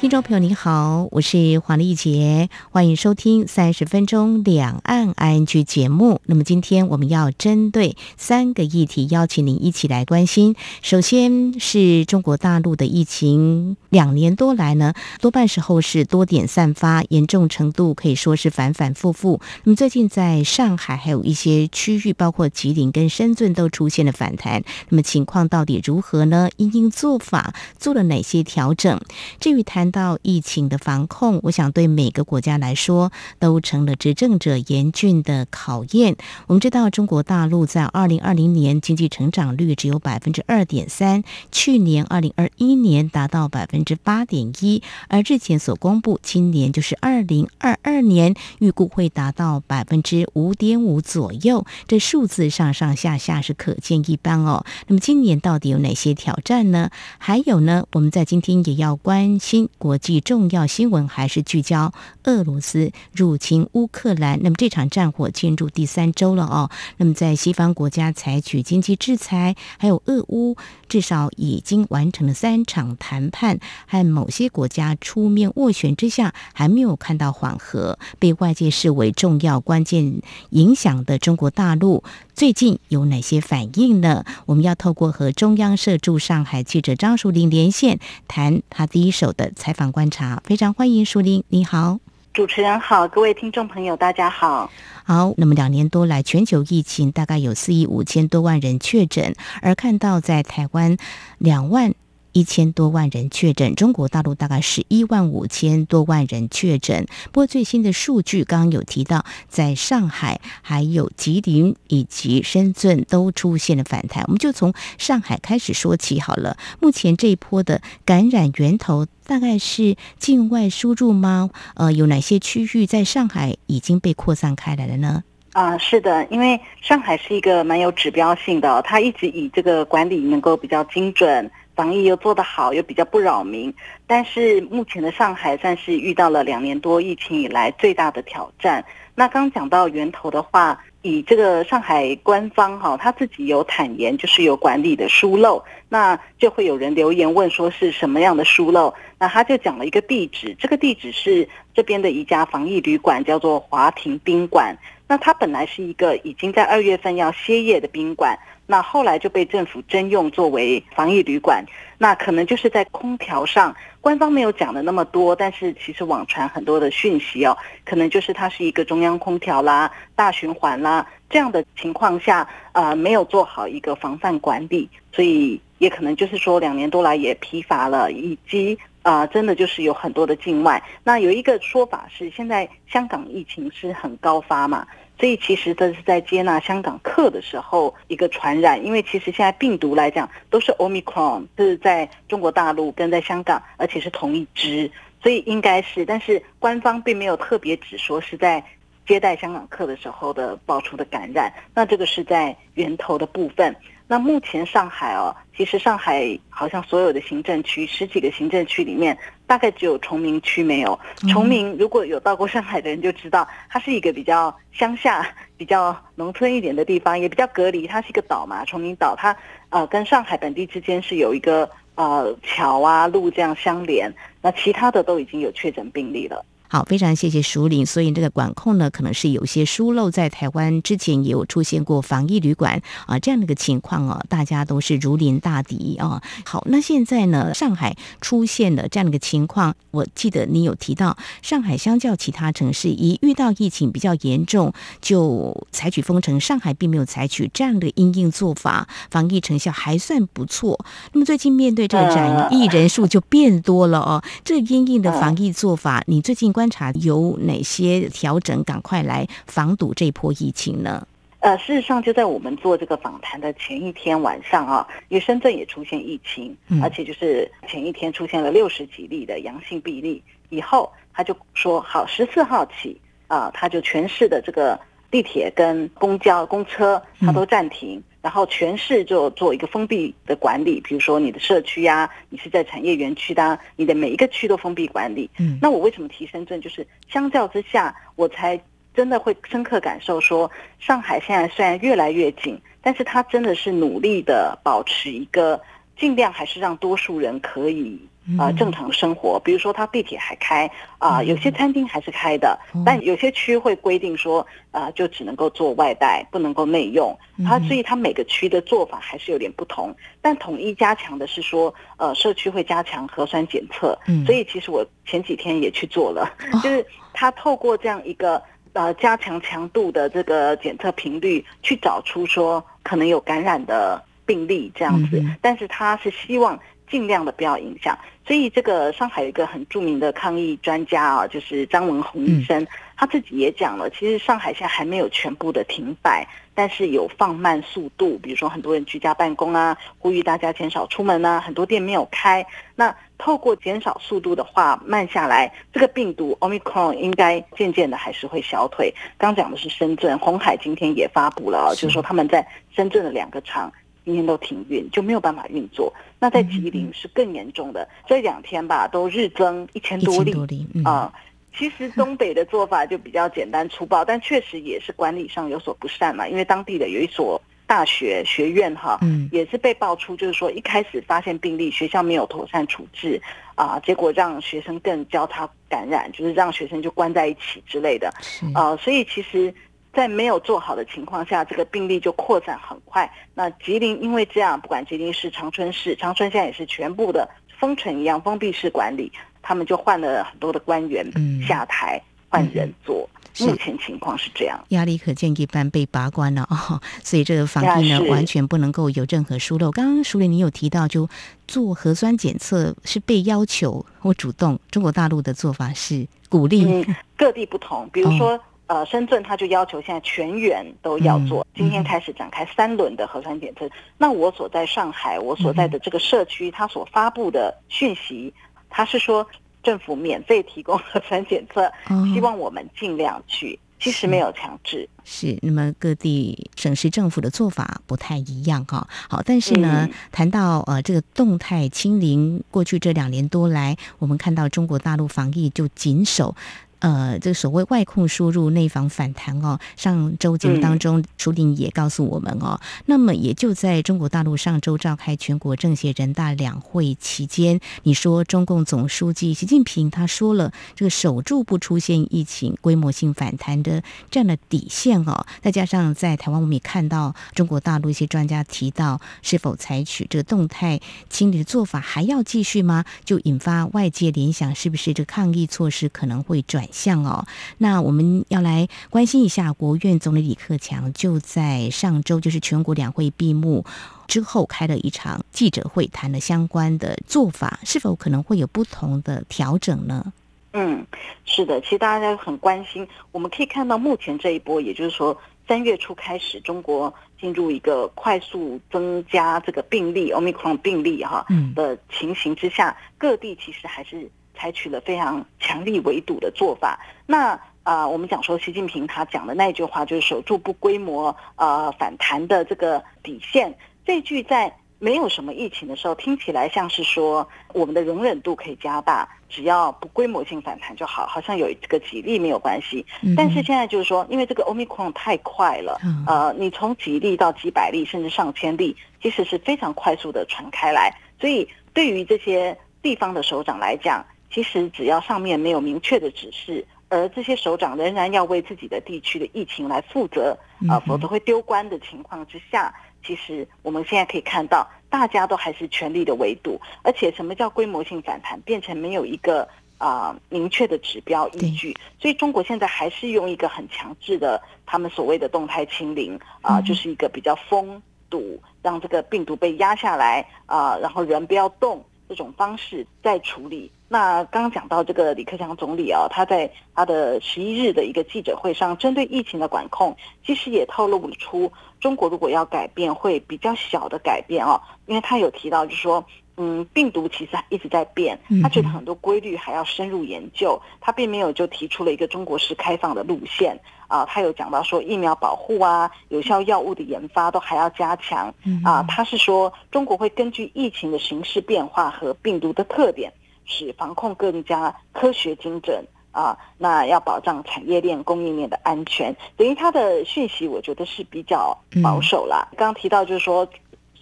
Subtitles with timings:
[0.00, 6.20] 听众朋友，你好，我是黄丽杰，欢迎收听三十分钟两岸 ING 节目。
[6.26, 10.54] 那么今天我们要针对三个议题，邀请您一起来关心。
[10.82, 19.40] 首先是中国大陆的疫情，两年多来呢，多半时候是多点散发，严重程度可以说是反反复复。
[19.64, 24.62] 那么最近在上海还有一些区域，包括吉林跟深圳都出现了反弹。
[24.90, 26.48] 那么情况到底如何呢？
[26.56, 29.00] 因应做法做了哪些调整？
[29.40, 29.87] 至于谈。
[29.90, 36.16] 到疫情的防控，我想对每个国家来说都成了执政者严峻的考验。
[36.46, 54.64] 我们知道，中国大陆在二零二零年经济成长率只有百分之二点三，去年二零二一年达到百分之八点一，而日前所公布今年就是二零二二年预估会达到百分之五点五左右，这数字上上下下是可见一斑哦。
[54.86, 56.90] 那么今年到底有哪些挑战呢？
[57.18, 57.84] 还有呢？
[57.92, 59.68] 我们在今天也要关心。
[59.78, 61.92] 国际重要新闻还是聚焦
[62.24, 64.40] 俄罗斯入侵乌克兰。
[64.42, 66.70] 那么这场战火进入第三周了哦。
[66.98, 70.56] 那么在西方国家采取经济制裁，还有俄乌
[70.88, 82.02] 至少已经完成了三场谈判，和某些国家出面斡旋之下，还没有看到缓和，被外界视为重要关键影响的中国大陆。
[82.38, 84.24] 最近有哪些反应呢？
[84.46, 87.98] 我们要透过和中央社驻上海记者张淑玲连线，
[88.28, 90.40] 谈他第一手的采访观察。
[90.44, 91.98] 非常欢迎淑玲，你好，
[92.32, 94.70] 主持人好，各位听众朋友，大家好。
[95.02, 100.96] 好，那么两年多来，全球疫情大概有四亿五千多万人确诊，而看到在台湾
[101.38, 101.92] 两万。
[102.38, 107.04] 一千多万人确诊，中国大陆大概是一万五千多万人确诊。
[107.32, 114.22] 不过最新的数据刚刚有提到，在上海、还有吉林以及深圳都出现了反弹。
[114.22, 116.56] 我们就从上海开始说起好了。
[116.78, 121.50] 目前这一波的感染源头大概是境外输入吗？
[121.74, 125.24] 呃，有哪些区域在上海已经被扩散开来了呢？
[125.54, 131.50] 啊，是的，因为上海是一个蛮有指标性的，它一直以这个管理能够比较精准。
[131.78, 133.72] 防疫又做得好，又比较不扰民，
[134.04, 138.84] 但是目前的上海算是遇到了两年多疫情以来最大的挑战。
[139.14, 148.92] 那刚讲到源头的话，以这个上海官方哈，他自己有坦言，就是有管理的疏漏，那就会有人留言问说是什么样的疏漏？
[149.16, 154.76] 那他就讲了一个地址，这个地址是这边的一家防疫旅馆，叫做华庭宾馆。
[155.06, 158.36] 那它本来是一个已经在二月份要歇业的宾馆。
[158.70, 161.64] 那后来就被政府征用作为防疫旅馆，
[161.96, 167.56] 那可能就是在空调上，官方没有讲的那么多，但是其实网传很多的讯息哦，
[167.86, 180.82] 可能就是它是一个中央空调啦、大循环啦这样的情况下，呃，没有做好一个防范管理，所以也可能就是说两年多来也疲乏了，以及啊，真的就是有很多的境外。
[181.02, 184.86] 那有一个说法是，现在香港疫情是很高发嘛。
[185.18, 194.90] 所以其实这是在接纳香港客的时候一个传染，因为其实现在病毒来讲都是 Omicron，是在中国大陆跟在香港，而且是同一支，
[195.22, 198.64] 所以应该是，但是官方并没有特别指说是在
[199.06, 203.74] 接待香港客的时候的爆出的感染，那这个是在源头的部分。
[204.06, 210.96] 那目前上海哦，其实上海好像所有的行政区十几个行政区里面，大概只有崇明区没有。
[211.28, 217.88] 崇明如果有到过上海的人就知道，它是一个比较乡下、比较农村一点的地方，也比较隔离。
[217.88, 219.36] 它是一个岛嘛，崇明岛，它
[219.70, 224.14] 呃跟上海本地之间是有一个呃桥啊路这样相连。
[224.40, 226.44] 那其他的都已经有确诊病例了。
[226.68, 227.86] 好，非常谢谢熟林。
[227.86, 230.10] 所以这个管控呢，可能是有些疏漏。
[230.10, 236.22] 在台湾之前也有出现过防疫旅馆啊这样的一个情况啊，大家都是如临大敌啊。
[236.44, 250.84] 好，那现在呢，上海出现了这样的一个情况，我记得你有提到，上海相较其他城市，一遇到疫情比较严重就采取封城，上海并没有采取这样的应应做法，防疫成效还算不错。
[251.12, 256.52] 那么最近面对这个染疫人数就变多了哦，这应应的防疫做法，你最近？
[256.58, 258.64] 观察有哪些调整？
[258.64, 261.06] 赶快来防堵这波疫情呢？
[261.38, 274.76] 呃，事实上就在我们做这个访谈的前一天晚上啊，因为深圳也出现疫情，而且就是前一天出现了六十几例的阳性病例，以后他就说好，十四号起啊，他就全市的这个
[275.12, 278.02] 地铁跟公交公车他都暂停。
[278.28, 285.30] 然后全市就做一个封闭的管理，比如说你的社区呀，你是在产业园区的，你的每一个区都封闭管理。
[285.38, 286.60] 嗯，那我为什么提深圳？
[286.60, 288.60] 就是相较之下，我才
[288.94, 295.58] 真的会深刻感受说，上海现在虽然越来越紧，但是它真的是努力的保持一个
[295.98, 297.98] 尽量还是让多数人可以。
[298.36, 307.16] 啊，正常生活，比如说它地铁还开啊，有些餐厅还是开的，但有些区会规定说，啊，就只能够做外带，不能够内用。
[307.46, 313.98] 它所以它每个区的做法还是有点不同，但统一加强的是说，呃，社区会加强核酸检测。
[314.26, 316.30] 所以其实我前几天也去做了，
[316.62, 316.84] 就是
[317.14, 318.42] 它透过这样一个
[318.74, 326.58] 呃加强强度的这个检测频率，去找出说可能有感染的病例这样子，但是他是希望。
[326.90, 327.96] 尽量的不要影响，
[328.26, 342.44] 所以这个上海有一个很著名的抗疫专家啊，就是张文宏医生，他自己也讲了，其实上海现在还没有全部的停摆，但是有放慢速度，比如说很多人居家办公啊，呼吁大家减少出门啊，很多店没有开，
[342.74, 348.94] 那透过减少速度的话，慢下来，这个病毒 Omicron 应该渐渐的还是会消退。
[349.16, 353.72] 刚讲的是深圳，红海今天也发布了，就是说他们在深圳的两个厂。
[354.08, 355.92] 今天都停运，就没有办法运作。
[356.18, 361.12] 那在吉林是更严重的，这两天吧都日增一千多例啊。
[361.54, 366.26] 其实东北的做法就比较简单粗暴，但确实也是管理上有所不善嘛。
[366.26, 368.98] 因为当地的有一所大学学院哈，
[369.30, 373.20] 也是被爆出，就是说一开始发现病例，学校没有妥善处置
[373.56, 378.10] 啊，结果让学生更交叉感染，就是让学生就关在一起之类的
[378.54, 378.74] 啊。
[378.76, 379.52] 所以其实。
[379.98, 383.10] 在没有做好的情况下，这个病例就扩散很快。
[383.34, 387.28] 那吉林因为这样，不管吉林市、长春市，长春现在也是全部的
[387.58, 389.10] 封城一样，封闭式管理，
[389.42, 391.04] 他们就换了很多的官员
[391.44, 393.10] 下台，换人做。
[393.40, 399.72] 目前情况是这样，压力可见一般被拔关了哦，所以这个防疫呢，完全不能够有任何疏漏。
[399.72, 401.08] 刚刚淑玲你有提到，就
[401.48, 406.84] 做核酸检测是被要求或主动，中国大陆的做法是鼓励，
[407.16, 408.40] 各地不同，比如说。
[408.68, 413.68] 呃，深圳他就要求现在全员都要做，今天开始展开三轮的核酸检测。
[413.96, 418.32] 那我所在上海，我所在的这个社区，他所发布的讯息，
[418.68, 419.26] 他是说
[419.62, 421.72] 政府免费提供 核酸检测，
[422.12, 424.86] 希望我们尽量去，其实没有强制。
[425.02, 428.86] 是，那么各地省市政府的做法不太一样哈。
[429.08, 436.36] 好，但是呢，谈到呃这个动态清零，过去这两年多来，我们看到中国大陆防疫就谨守。
[436.80, 460.78] 呃，这个所谓外控输入、内防反弹哦，上周节目当中，楚鼎也告诉我们哦，那么也就在中国大陆上周召开全国政协人大两会期间，你说中共总书记习近平他说了，这个守住不出现疫情规模性反弹的这样的底线哦，再加上在台湾我们也看到中国大陆一些专家提到，是否采取这个动态
[461.10, 462.84] 清理的做法还要继续吗？
[463.04, 466.67] 就引发外界联想，是不是这抗疫措施可能会转？
[466.70, 467.26] 像哦，
[467.58, 473.64] 那我们要来关心一下，国务院总理李克强就在上周，就是全国两会闭幕
[474.06, 480.12] 之后，开了一场记者会，谈了相关的做法，是否可能会有不同的调整呢？
[480.52, 480.86] 嗯，
[481.24, 482.86] 是的，其实大家很关心。
[483.12, 485.16] 我们可以看到，目前这一波，也就是说
[485.46, 494.10] 三月初开始，中国进入一个快速增加这个病例 （omicron 病例）哈的情形之下，各地其实还是。
[494.38, 496.78] 采取了非常强力围堵的做法。
[497.04, 503.54] 那啊，我们讲说，习近平他讲的那句话就是守住不规模呃反弹的这个底线。
[503.84, 512.86] 这句在没有什么疫情的时候，听起来像是说我们的容忍度可以加大，只要不规模性反弹就好，好像有这个几例没有关系。
[513.16, 520.90] 但是现在就是说，因为这个 omicron 太快了，呃，你从几例到几百例，甚至上千例，其实是非常快速的传开来。
[521.20, 530.36] 所以对于这些地方的首长来讲，其实只要上面没有明确的指示，而这些首长仍然要为自己的地区的疫情来负责，
[530.68, 547.80] 啊，否则会丢官的情况之下，其实我们现在可以看到，大家都还是全力的围堵，而且什么叫规模性反弹，变成没有一个啊明确的指标依据，所以中国现在还是用一个很强制的他们所谓的动态清零啊，就是一个比较封
[548.10, 553.70] 堵，让这个病毒被压下来啊，然后人不要动这种方式在处理。
[553.88, 561.50] 那刚刚讲到这个李克强总理啊，他在他的十一日的一个记者会上，针对疫情的管控，其实也透露出
[561.80, 566.04] 中国如果要改变，会比较小的改变啊，因为他有提到，就是说
[566.40, 574.04] 嗯，病毒其实一直在变，他觉得很多规律还要深入研究，他并没有就提出了一个中国式开放的路线啊。
[574.04, 578.32] 他有讲到说疫苗保护啊，有效药物的研发都还要加强
[578.64, 578.84] 啊。
[578.86, 583.12] 他是说中国会根据疫情的形势变化和病毒的特点，
[583.44, 586.38] 使防控更加科学精准啊。
[586.56, 592.46] 那要保障产业链供应链的安全，等于他的讯息，我觉得是比较保守啦。
[592.56, 593.48] 刚刚提到就是说。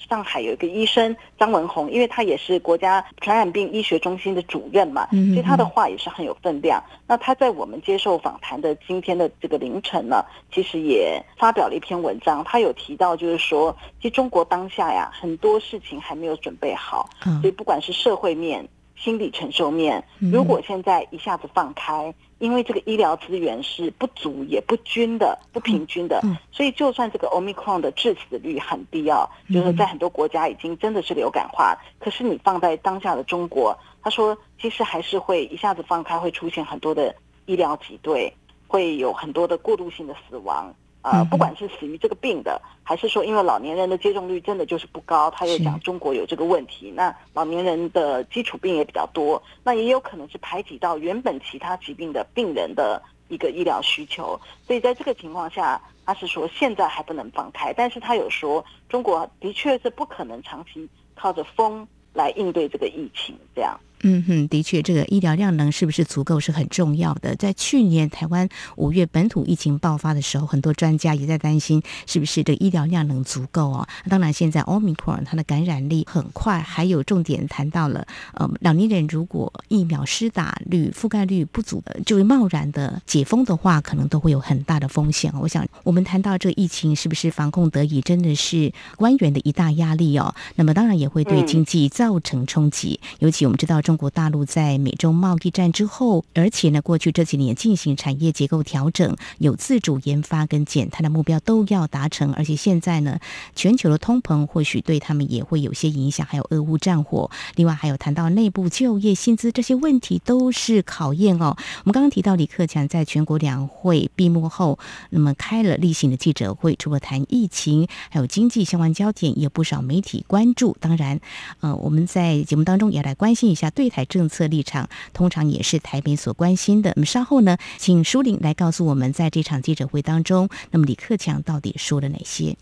[0.09, 6.83] 上海有一个医生张文宏，因为他也是国家传染病医学中心的主任嘛，所以他的话也是很有分量。
[7.07, 17.09] 那他在我们接受访谈的今天的这个凌晨呢，其实也发表了一篇文章，他有提到就是说，其实中国当下呀很多事情还没有准备好，
[17.41, 18.69] 所以不管是社会面。
[18.99, 26.21] 心理承受面，如果现在一下子放开，因为这个医疗资源是不足也不均的、不平均的，
[26.53, 37.15] 所以就算这个 omicron 的致死率很低啊，就是在很多国家已经真的是流感化，可是你放在当下的中国，他说其实还是会一下子放开，会出现很多的
[37.47, 38.33] 医疗挤兑，
[38.67, 40.75] 会有很多的过渡性的死亡。
[41.09, 63.79] 呃，不管是死于这个病的，还是说因为老年人的接种率真的就是不高，他又讲中国有这个问题，那老年人的基础病也比较多，那也有可能是排挤到原本其他疾病的病人的一个医疗需求，所以在这个情况下，他是说现在还不能放开，但是他有说中国的确是不可能长期靠着风来应对这个疫情这样。
[64.03, 67.35] 嗯哼，的确，这个医疗量能是不是足够是很重要的。
[67.37, 73.89] 在去年台湾五月本土疫情爆发的时候，很多专家也在担心是不是这医疗量能足够哦。
[74.11, 85.33] 当然，现在奥密克戎它的感染力很快，还有重点谈到了，呃，老年人如果疫苗施打率覆盖率不足，就会贸然的解封的话，可能都会有很大的风险。
[85.41, 90.35] 我想，我们谈到这个疫情是不是防控得以，真的是官员的一大压力哦。
[90.57, 93.81] 那么，当然也会对经济造成冲击，尤其我们知道。
[93.87, 103.21] 中国大陆在美中贸易战之后，而且呢，过去这几年进行产业结构调整，有自主研发跟减碳的目标都要达成，而且现在呢，
[103.55, 111.57] 全球的通膨或许对他们也会有些影响，还有俄乌战火，另外还有谈到内部就业薪资这些问题都是考验哦。
[111.57, 120.77] 我们刚刚提到李克强在全国两会闭幕后，那么开了例行的记者会，除了谈疫情，还有经济相关焦点，也有不少媒体关注。
[120.81, 121.21] 当然，
[121.61, 123.71] 呃，我们在节目当中也来关心一下。
[123.77, 126.93] 对台政策立场，通常也是台北所关心的。
[126.97, 132.57] 那么稍后呢，请舒玲来告诉我们，在这场记者会当中，那么李克强到底说了哪些？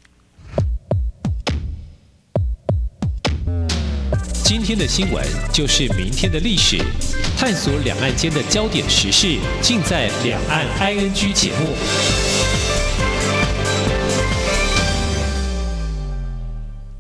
[4.42, 6.78] 今天的新闻就是明天的历史，
[7.38, 12.33] 探索两岸间的焦点时事，尽在《两岸 ING》节目。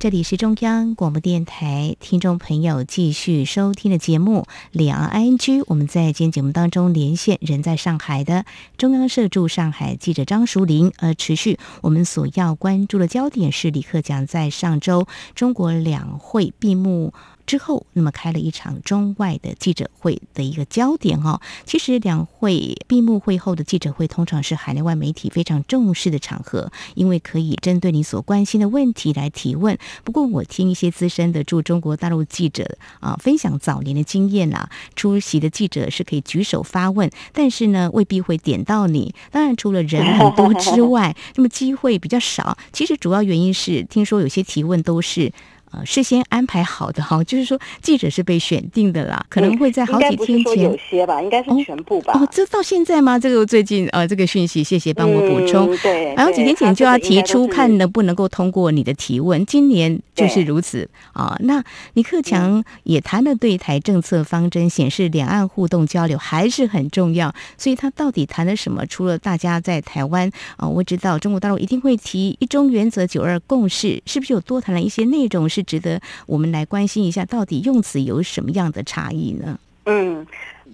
[0.04, 5.60] 这里是中央广播电台听众朋友继续收听的节目《两岸 I N G》。
[5.66, 8.44] 我们在今天节目当中连线人在上海的
[8.76, 10.92] 中央社驻上海记者张淑玲。
[10.98, 17.14] 而持续我们所要关注的焦点是李克强在上周中国两会闭幕。
[17.46, 21.40] 之后，那么开了一场中外的记者会的一个焦点哦。
[21.66, 29.78] 其实两会闭幕会后的记者会，通常是海内外媒体非常重视的场合，因为可以针对你所关心的问题来提问。
[30.04, 39.14] 不过，我听一些资深的驻中国大陆记者啊分享早年的经验啦，出席的记者是可以举手发问，但是呢未必会点到你。
[39.30, 42.56] 当然，除了人很多之外， 那么机会比较少。
[42.72, 45.32] 其实主要原因是，听说有些提问都是。
[45.74, 50.64] 呃，事先安排好的哈，就是说记者是被选定的啦，可能会在好几天前。
[50.64, 52.12] 有些吧，应该是全部吧。
[52.14, 53.18] 哦，这到现在吗？
[53.18, 55.76] 这个最近呃，这个讯息，谢谢帮我补充。
[55.78, 59.44] 对，然后几天前就要提出，看能不能够通过你的提问。
[59.46, 61.36] 今年就是如此啊。
[61.40, 61.64] 那
[61.94, 67.34] 李克强也谈了对台政策方针，显示两岸互动交流还是很重要。
[67.56, 68.84] 所以他到底谈了什么？
[68.86, 75.48] 除了大家在台湾啊，我知道中国大陆一定会提一中原则、九二共识，是不是有多谈了一些内容？
[75.48, 79.58] 是值得我们来关心一下，到底用词有什么样的差异呢？
[79.86, 80.26] 嗯，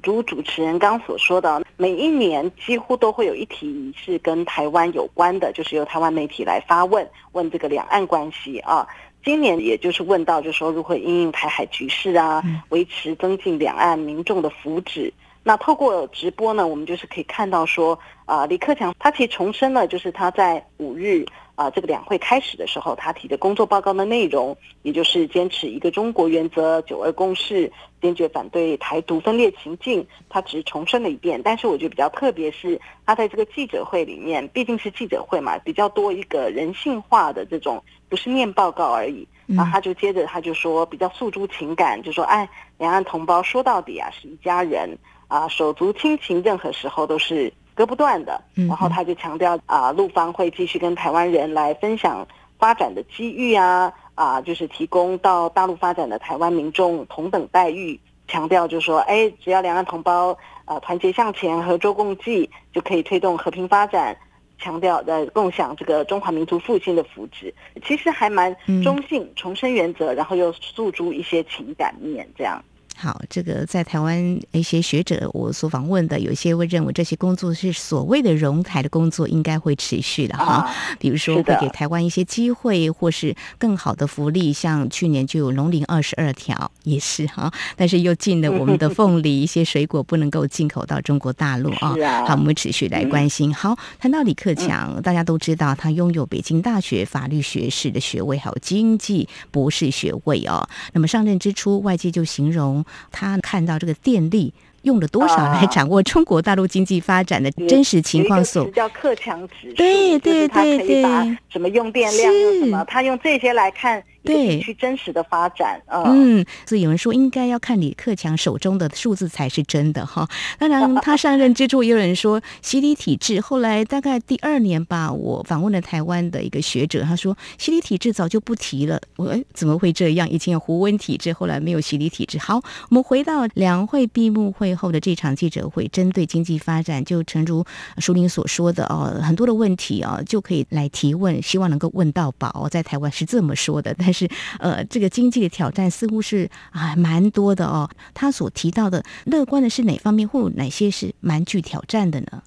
[0.04, 8.86] 如主持人刚所说的，每一年几乎都会有一题是跟台湾有关的，就是由台湾媒体来发问，问这个两岸关系啊。
[9.24, 15.10] 今年也就是问到，就说如何应应台海局势啊，维持增进两岸民众的福祉。
[15.42, 21.26] 那透过直播呢，我们就是可以看到说，啊，李克强他其实重申了，就是他在五日。
[21.60, 31.38] 啊，这个两会开始的时候，他提的工作报告的内容，也就是坚持一个中国原则、九二共识，坚决反对台独分裂情境，他只是重申了一遍。
[31.42, 39.28] 但是我觉得比较特别是，他在这个记者会里面，毕竟是记者会嘛，比较多一个人性化的这种，不是念报告而已。
[39.46, 42.48] 然后他就接着他就说比较诉诸情感，就说哎，
[42.78, 44.96] 两岸同胞说到底啊是一家人
[45.28, 48.40] 啊，手足亲情任何时候都是割不断的。
[48.54, 52.26] 然后他就强调啊，陆方会继续跟台湾人来分享
[52.58, 57.98] 发展的机遇啊啊，就是提供到大陆发展的台湾民众同等待遇。
[58.28, 64.16] 强调就是说，哎，只要两岸同胞呃团结向前，合作共济，就可以推动和平发展。
[64.62, 67.50] 强调呃共享这个中华民族复兴的福祉，
[67.82, 72.62] 其实还蛮中性，重申原则，然后又诉诸一些情感面这样。
[73.02, 80.70] 好，这个在台湾一些学者，我所访问的，有些会认为这些工作是所谓的融台的工作，应该会持续的哈。
[80.98, 87.50] 比如说，会给台湾一些机会，或是更好的福利，像去年就有农林二十二条，也是哈。
[87.74, 91.96] 但是又禁了我们的凤梨，一些水果不能够进口到中国大陆啊。
[92.26, 93.54] 好，我们持续来关心。
[93.54, 100.68] 好，谈到李克强，大家都知道他拥有北京大学法律学士的学位，还有经济博士学位哦。
[100.92, 102.84] 那么上任之初，外界就形容。
[103.10, 104.52] 他看到这个电力。
[104.82, 108.42] 用了多少来掌握中国大陆经济发展的真实情况？
[108.42, 111.02] 所叫克强指数，对对对对，
[111.50, 115.80] 什么用电量用什么，他用这些来看对去真实的发展。
[115.86, 120.28] 嗯，所以有人说应该要看李克强手中的数字才是真的哈。
[120.58, 129.00] 当然，他上任之初也有人说 洗礼体制，后来大概第二年吧，我访问了台湾的一个学者，他说洗礼体制早就不提了。
[129.16, 130.28] 我哎，怎么会这样？
[130.28, 132.38] 以前有胡温体制，后来没有洗礼体制。
[132.38, 132.56] 好，
[132.88, 134.70] 我们回到两会闭幕会。
[134.80, 137.62] 后的这场记者会，针对经济发展，就诚如
[137.98, 142.66] 舒林所说的哦，很多的问题啊，就可以来提问，希望能够问到宝。
[142.70, 147.88] 在台湾是这么说的，但是呃，这个经济的挑战似乎是啊蛮多的哦。
[148.14, 152.42] 他所提到的乐观的是哪方面，或哪些是蛮具挑战的呢？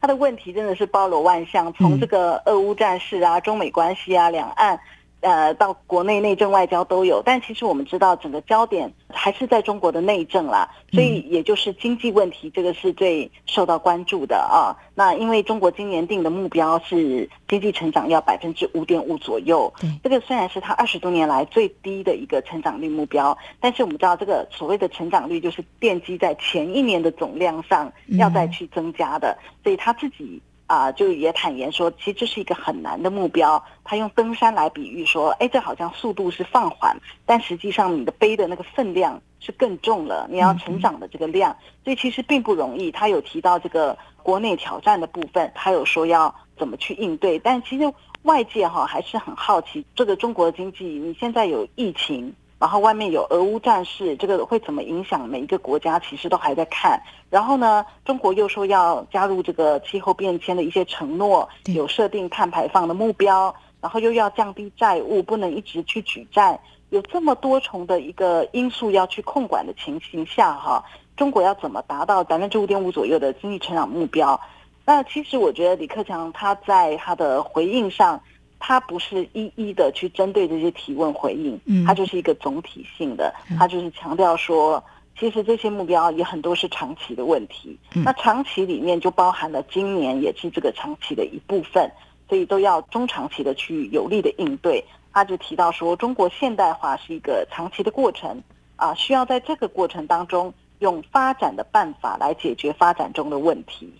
[0.00, 4.78] 他的问题真的是包罗万象，从这个俄乌战事啊、中美关系啊、两岸。
[5.20, 14.72] 呃，到国内内政外交都有，但其实我们知道，整个焦点还是在中国的内政啦，所以也就是经济问题，这个是最受到关注的啊。
[14.94, 19.72] 那因为中国今年定的目标是经济成长要百分之五点五左右，
[20.02, 30.40] 这个虽然是它二十多年来最低的一个成长率目标，但是我们知道，这个所谓的成长率就是奠基在前一年的总量上要再去增加的，所以他自己。
[30.70, 33.60] 啊，就也坦言说，其实这是一个很难的目标。
[33.82, 42.92] 他用登山来比喻说，哎，这好像速度是放缓，但实际上你的背的那个分量是更重了，你要成长的这个量，所以其实并不容易。
[42.92, 52.32] 他有提到这个国内挑战的部分，他有说要怎么去应对，但其实外界哈还是很好奇，这个中国经济，你现在有疫情。
[52.60, 55.98] 然后外面有俄乌战事，这个会怎么影响每一个国家？
[55.98, 57.00] 其实都还在看。
[57.30, 70.84] 然后呢，中国又说要加入这个气候变迁的一些承诺，有设定碳排放的目标，然后又要降低债务，不能一直去举债，有这么多重的一个因素要去控管的情形下，哈，
[71.16, 74.38] 中国要怎么达到百分之五点五左右的经济成长目标？
[74.84, 78.20] 那其实我觉得李克强他在他的回应上。
[78.60, 84.80] 他不是一一的去针对这些提问回应，他就是一个总体性的，他就是强调说，
[85.18, 91.90] 其实这些目标也很多是长期的问题，那长期里面就包含了今年也是这个长期的一部分，
[92.28, 94.84] 所以都要中长期的去有力的应对。
[95.12, 98.40] 他就提到说，中国现代化是一个长期的过程，
[98.76, 103.90] 啊，需要在这个过程当中用发展的办法来解决发展中的问题，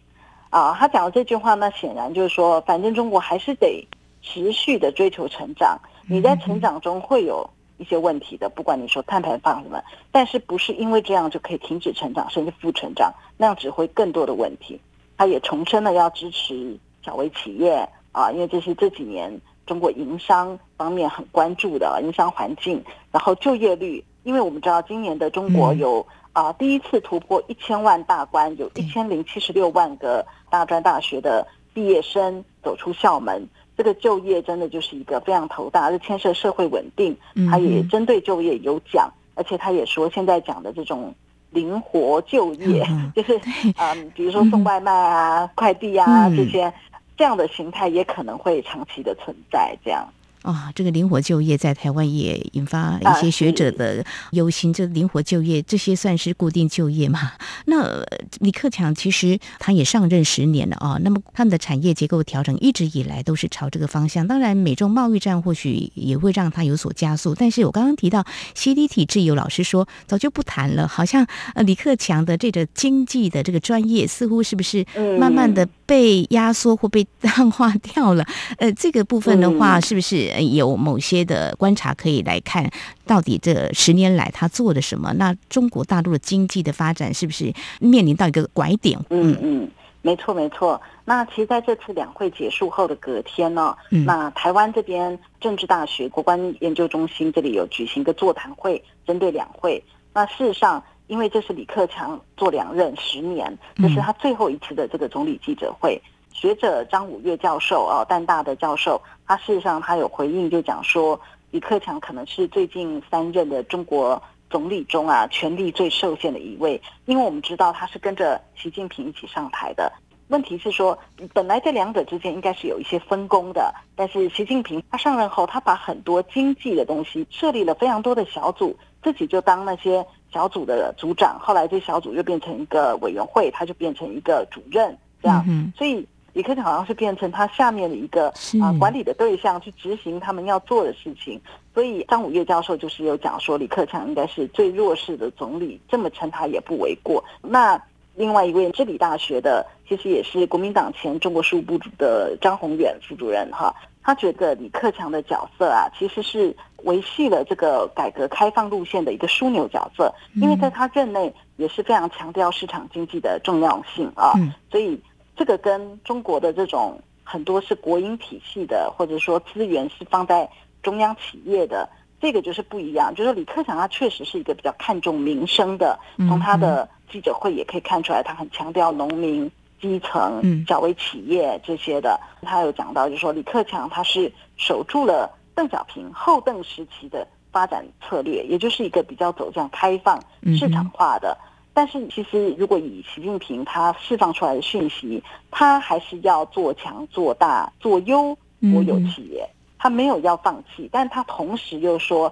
[0.51, 3.89] 啊，他讲的这句话呢，显然就是说，反正中国还是得。
[4.23, 14.81] 持续的追求成长，你在成长中会有一些问题的，不管你说碳排放什么，但是不是因为这样就可以停止成长，甚至负成长，那样只会更多的问题。
[15.17, 33.47] 他也重申了要支持小微企业啊，因为这是这几年中国营商方面很关注的营商环境，然后就业率，因为我们知道今年的中国有啊第一次突破一千万大关，有一千零七十六万个大专大学的毕业生走出校门。
[33.81, 37.17] 这个就业真的就是一个非常头大，是牵涉社会稳定。
[37.51, 41.15] 他也针对就业有讲，而且他也说，现在讲的这种
[41.49, 43.41] 灵活就业， 就是
[43.79, 46.71] 嗯，比如说送外卖啊、快递啊这些，
[47.17, 49.75] 这样的形态也可能会长期的存在。
[49.83, 50.07] 这样。
[50.43, 54.73] 啊，这个灵活就业在台湾也引发一些学者的忧心。
[54.73, 57.33] 这灵活就业这些算是固定就业嘛？
[57.67, 58.03] 那
[58.39, 60.99] 李克强其实他也上任十年了啊。
[61.03, 64.27] 那么他们的产业结构调整一直以来都是朝这个方向。
[64.27, 67.35] 当然，美中贸易战或许也会让他有所加速。
[67.35, 68.25] 但是我刚刚提到
[68.55, 70.89] C D 体制，有老师说早就不谈了。
[70.89, 74.87] 好像呃李克强的这个经济的这个专业似乎是不是
[75.19, 78.27] 慢慢的被压缩或被淡化掉了？
[78.57, 80.30] 呃，这个部分的话，是不是？
[80.39, 82.71] 有某些的观察可以来看，
[83.07, 85.13] 到底这十年来他做了什么？
[85.15, 88.99] 那中国大陆的经济的发展是不是面临到一个拐点？
[89.11, 89.71] 嗯嗯，
[90.03, 90.81] 没错没错。
[91.05, 99.83] 那其实在这次两会结束后的隔天呢，那台湾这边政治大学国关研究中心这里有举行一个座谈会，针对两会。
[100.13, 106.01] 那事实上，因为这是李克强做两任十年，这是他最后一次的这个总理记者会。
[106.41, 119.93] 学者张五岳教授啊，淡大的教授，他事实上他有回应，就讲说李克强可能是最近三任的中国总理中啊，权力最受限的一位，因为我们知道他是跟着习近平一起上台的。
[120.29, 120.99] 问题是说，
[121.35, 135.45] 本来这两者之间应该是有一些分工的，但是习近平他上任后，他把很多经济的东西设立了非常多的小组，自己就当那些小组的组长，后来这小组又变成一个委员会，他就变成一个主任，这样，
[135.77, 138.29] 所以李克强好像是变成他下面的一个
[138.61, 141.41] 啊管理的对象，去执行他们要做的事情。
[141.75, 147.25] 所以张五岳教授就是有讲说，李克强应该是最弱势的总理，这么称他也不为过。
[147.43, 147.81] 那。
[148.17, 164.35] 另外一位治理大学的，其实也是国民党前中国事务部主的张宏远副主任哈，他觉得李克强的角色啊，其实是维系了这个改革开放路线的一个枢纽角色，因为在他任内也是非常强调市场经济的重要性啊，
[164.71, 165.01] 所以
[165.41, 170.47] 这个跟中国的这种很多是国营体系的，或者说资源是放在
[170.83, 171.89] 中央企业的。
[172.21, 175.99] 这个就是不一样，就是李克强他确实是一个比较看重民生的，
[176.29, 179.51] 从他的记者会也可以看出来，他很强调农民、
[179.81, 182.21] 基层、小微企业这些的。
[182.43, 190.23] 他有讲到，就是说李克强他是守住了邓小平后邓时期的发展策略，也就是一个比较走向开放
[190.59, 191.35] 市场化的。
[191.73, 198.37] 但是其实如果以习近平他释放出来的讯息，他还是要做强、做大、做优
[198.73, 199.49] 国有企业。
[199.83, 202.31] 他没有要放弃，但他同时又说，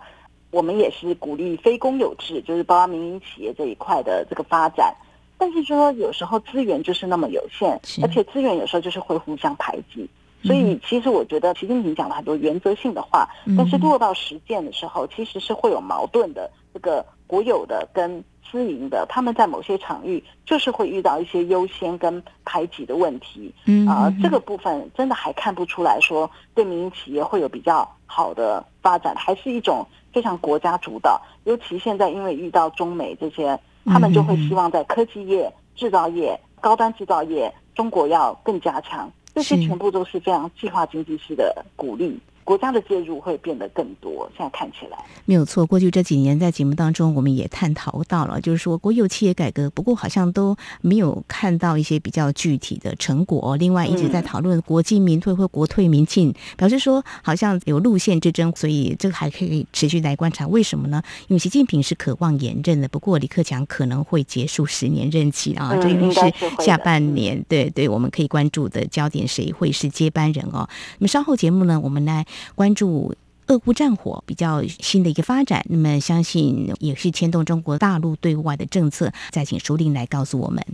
[0.50, 4.94] 我们也是鼓励非公有制，就是包括民营企业这一块的这个发展。
[5.38, 10.06] 但是说有时候资源就是那么有限，而且资源有时候就是会互相排挤。
[10.44, 16.50] 所以其实我觉得习近平讲了很多原则性的话，但是落到实践的时候，其实是会有矛盾的。
[16.74, 23.54] 这个国有的跟私营的，他们在某些场域就是会遇到一些优先跟排挤的问题，
[23.86, 31.20] 啊，这个部分真的还看不出来说对民营企业会有比较好的发展，还是一种非常国家主导。
[31.44, 42.18] 尤其现在因为遇到中美这些，他们就会希望在科技业、制造业、高端制造业，中国要更加强，这些全部都是非常计划经济式的鼓励。
[42.48, 45.66] 国家的介入会变得更多，现在看起来没有错。
[45.66, 53.54] 过去这几年在节目当中，我们也探讨到了，就是说国有企业改革，不过好像都没有看到一些比较具体的成果。
[53.58, 60.46] 另外一直在讨论国进民退或国退民进，表示说好像有路线之争，所以这个还可以持续来观察。
[60.46, 61.02] 为什么呢？
[61.26, 67.44] 因为习近平是渴望延任的，不过李克强可能会结束十年任期啊，这应该是下半年。
[67.46, 70.66] 对对，我们可以关注的焦点，谁会是接班人哦？
[70.98, 72.24] 那么稍后节目呢，我们来。
[72.54, 73.14] 关注
[73.46, 79.12] 俄乌战火比较新的一个发展，那么相信也是牵动中国大陆对外的政策。
[79.30, 80.64] 再请舒林来告诉我们。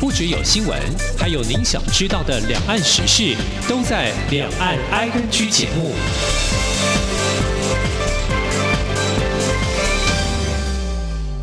[0.00, 0.80] 不只有新闻，
[1.18, 3.36] 还有您想知道的两岸时事，
[3.68, 5.92] 都在《两岸 I N G》节目。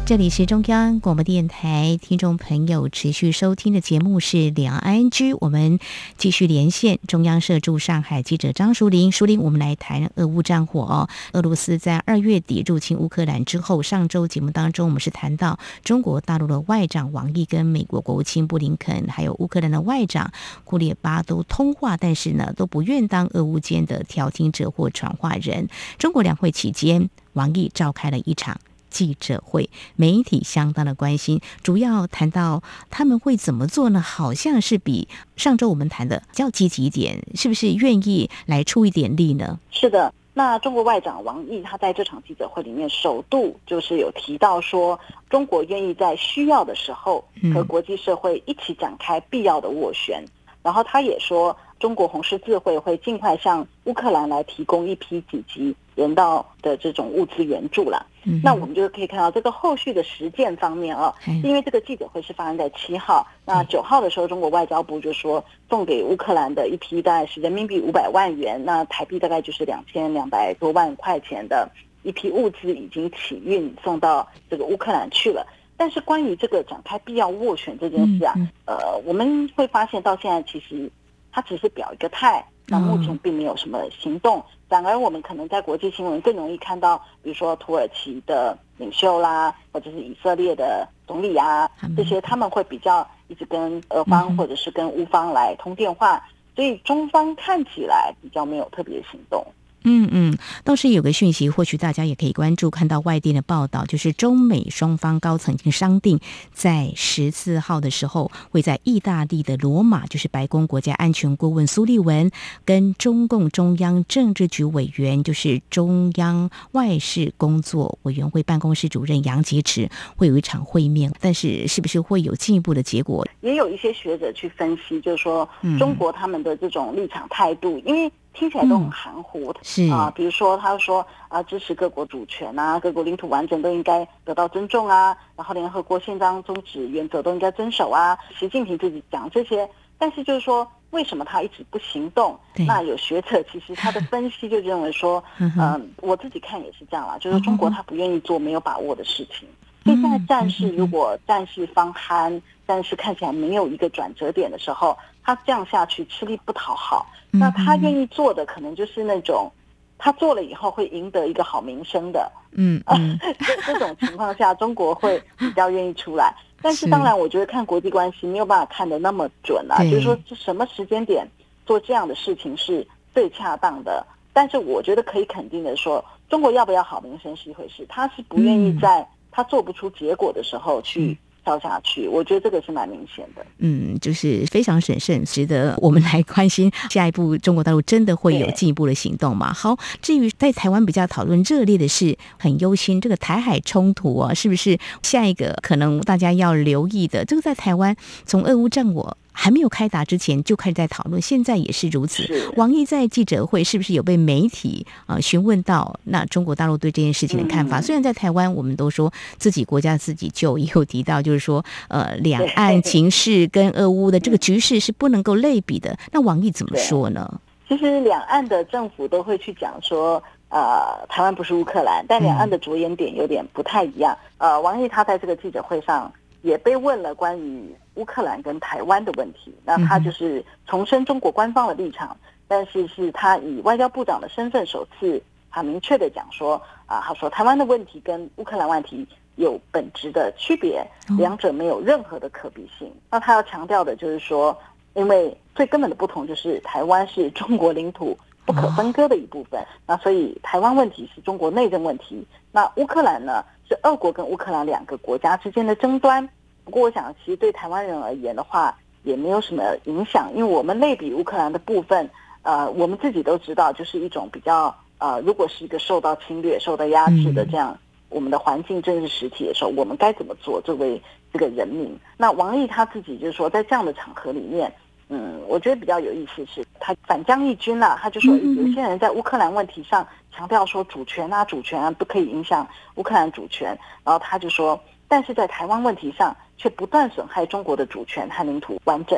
[0.08, 5.80] 这里是中央广播电台，听众朋友持续收听的节目是两岸 I G，我们
[6.15, 9.12] 继续连线中央社驻上海记者张淑玲。
[9.12, 11.10] 淑玲，我们来谈俄乌战火哦。
[11.34, 20.32] 俄罗斯在二月底入侵乌克兰之后，上周节目当中我们是谈到中国大陆的外长王毅跟美国国务卿布林肯，还有乌克兰的外长
[20.63, 25.67] 库列巴都通话，但是呢都不愿当俄乌间的调停者或传话人。
[25.98, 28.58] 中国两会期间，王毅召开了一场。
[28.97, 34.01] 记者会，媒体相当的关心，主要谈到他们会怎么做呢？
[34.01, 39.60] 好像是比上周我们谈的较积极一点，是不是愿意来出一点力呢？
[39.69, 50.25] 是的，那中国外长王毅他在这场记者会里面首度就是有提到说，中国愿意在需要的时候和国际社会一起展开必要的斡旋，
[50.63, 55.75] 然后他也说，中国红十字会会尽快向乌克兰来提供一批紧急。
[55.97, 58.05] 人道的这种物资援助了，
[58.43, 61.12] 那我们就可以看到这个后续的实践方面啊，
[61.43, 71.67] 因为这个记者会是发生在七号，那九号的时候，中国外交部就说送给乌克兰的一批大概是人民币五百万元，那台币大概就是两千两百多万块钱的
[72.03, 75.43] 一批物资已经起运送到这个乌克兰去了。
[75.75, 80.91] 但是关于这个展开必要斡旋这件事啊，呃，我们会发现到现在其实
[81.31, 84.43] 他只是表一个态，那目前并没有什么行动。
[84.69, 96.21] 反而我们可能在国际新闻更容易看到，比如说土耳其的领袖啦，或者是以色列的总理啊，这些他们会比较一直跟俄方或者是跟乌方来通电话，
[96.56, 99.45] 所以中方看起来比较没有特别行动。
[99.88, 100.08] 嗯。
[100.10, 102.71] 嗯，倒是有个讯息，或许大家也可以关注。
[102.71, 106.19] 看到外电的报道，就是中美双方高层已经商定，
[106.54, 112.32] 在十四号的时候，会在意大利的罗马，就是白宫国家安全顾问苏利文
[112.65, 121.13] 跟中共中央政治局委员，就是中央外事工作委员会办公室主任杨洁篪，会有一场会面。
[121.19, 123.28] 但是，是不是会有进一步的结果？
[123.41, 125.47] 也有一些学者去分析，就是说
[125.78, 128.12] 中国他们的这种立场态度，因为。
[128.38, 138.15] 听起来都很含糊，是啊，比如说他说啊，支持各国主权啊，各国领土完整都应该得到尊重啊，然后联合国宪章宗旨原则都应该遵守啊。
[138.38, 142.38] 习近平自己讲这些，但是就是说，为什么他一直不行动？
[142.67, 149.47] 那有学者其实他的分析就认为说， 嗯，我自己看也是这样啦，就是中国他不愿意做没有把握的事情。
[149.84, 157.08] 所以现在战事如果战事方酣，但是看起来没有一个转折点的时候，他这样下去吃力不讨好。
[157.32, 159.51] 那他愿意做的可能就是那种，
[159.97, 166.34] 他做了以后会赢得一个好名声的，嗯嗯， 这这种情况下，中国会比较愿意出来。
[166.62, 171.27] 但是当然，我觉得看国际关系没有办法看得那么准啊，就是说什么时间点
[171.65, 174.06] 做这样的事情是最恰当的。
[174.34, 181.17] 但是我觉得可以肯定的说，中国要不要好名声是一回事，他是不愿意在他做不出结果的时候去。
[181.47, 183.45] 跳下去，我觉得这个是蛮明显的。
[183.60, 186.69] 嗯，就是非常审慎，值得我们来关心。
[186.89, 189.53] 下一步，中国大陆真的会有进一步的行动吗？
[189.53, 197.23] 好，至于在台湾比较讨论热烈的是，很忧心这个台海冲突啊，是不是下一个可能大家要留意的？
[197.23, 199.17] 这个在台湾从俄乌战我。
[199.39, 202.52] 还没有开打之前就开始在讨论，现在也是如此。
[202.58, 207.80] 王毅在记者会是不是有被媒体啊询问到那中国大陆对这件事情的看法？
[207.80, 215.95] 虽然在台湾我们都说自己国家自己救，也有提到就是说呃两岸情势跟俄乌的这个局势是不能够类比的。
[216.12, 217.39] 那王毅怎么说呢？
[217.69, 224.17] 其实两岸的政府都会去讲说，呃，台湾不是乌克兰，但两岸的着眼点有点不太一样。
[224.39, 226.12] 呃，王毅他在这个记者会上。
[226.47, 232.15] 也被问了关于乌克兰跟台湾的问题，那他就是重申中国官方的立场，
[232.47, 236.55] 但是是他以外交部长的身份首次很明确的讲说
[236.86, 239.05] 啊，他说台湾的问题跟乌克兰问题
[239.36, 242.89] 有本质的区别，两者没有任何的可比性。
[243.12, 244.57] 那他要强调的就是说，
[244.93, 256.29] 因为最根本的不同就是台湾是中国领土不可分割的一部分，那所以台湾问题是中国内政问题，那乌克兰呢是俄国跟乌克兰两个国家之间的争端。
[256.67, 262.10] 不过，我想，其实对台湾人而言的话，也没有什么影响，因为我们类比乌克兰的部分，
[262.41, 267.77] 呃，我们自己都知道，就是一种比较呃，如果是一个受到侵略、受到压制的这样
[268.10, 270.60] 我们的环境政治实体的时候，我们该怎么做？
[270.60, 271.01] 作为
[271.32, 274.69] 这个人民，那王毅他自己就是说，在这样的场合里面，
[275.08, 283.69] 嗯，我觉得比较有意思是，他反将一军了，他就说有些人在乌克兰问题上强调说主权啊、主权啊不可以影响乌克兰主权，
[284.03, 284.77] 然后他就说，
[285.08, 286.36] 但是在台湾问题上。
[286.58, 289.17] 却不断损害中国的主权和领土完整。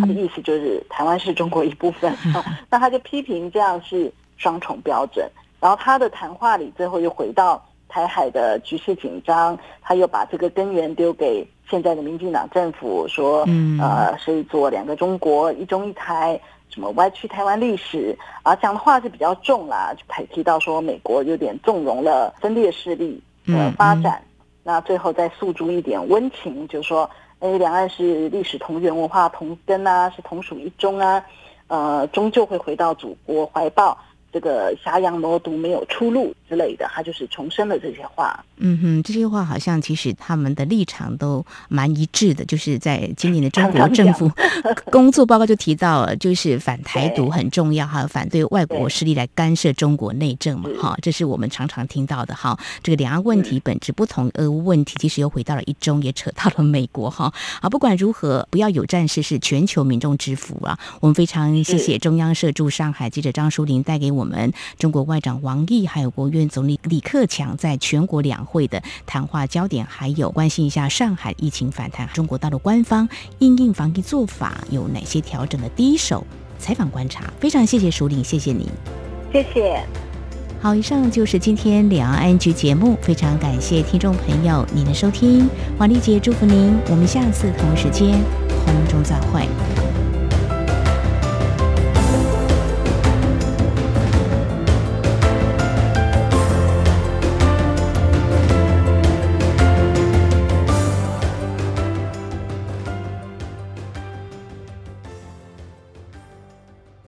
[0.00, 2.14] 他的意思就是台湾是中国一部分。
[2.68, 5.28] 那他就批评这样是双重标准。
[5.60, 13.46] 然后他的谈话里最后又回到台海的局势紧张，他又把这个根源丢给现在的民进党政府，说
[13.78, 24.22] 呃是做两个中国、一中一台，什么歪曲台湾历史啊，讲的话是比较重啦，就还提到说美国有点纵容了分裂势力的发展。
[24.62, 31.24] 那最后再诉诸一点温情，就是说，哎，两岸是历史同源、文化同根啊，是同属一中啊，
[31.68, 33.96] 呃，终究会回到祖国怀抱。
[34.32, 38.44] 这个杀羊谋独没有出路之类的，他就是重申了这些话。
[38.58, 44.30] 嗯哼，这些话好像其实他们的立场都蛮一致的，就是在今年的中国政府
[44.92, 50.68] 工作报告就提到，就是反台独很重要，还有反对外国势力来干涉中国内政嘛。
[50.78, 52.34] 哈，这是我们常常听到的。
[52.34, 57.10] 哈，这个两岸问题本质不同，俄乌问题其实又回到了一中，也扯到了美国。
[57.10, 60.78] 哈，啊，不管如何，不要有战事是全球民众之福啊。
[61.00, 64.19] 我们非常谢谢中央社驻上海记者张淑玲带给我。
[64.20, 76.26] 我们中国外长王毅还有国务院总理李克强在全国两会的谈话焦点，还有关心一下上海疫情反弹，中国大陆官方应应防疫做法有哪些调整的第一手
[76.58, 77.32] 采访观察。
[77.40, 78.68] 非常谢谢署领，谢谢你，
[79.32, 79.82] 谢谢。
[80.60, 88.20] 好，以上就是今天两岸局节目，非常感谢听众朋友您的收听，王丽姐祝福您，我们下次同一时间
[88.66, 89.48] 空中再会。